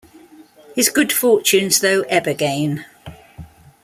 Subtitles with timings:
[0.73, 2.85] His good fortunes, though, ebb again.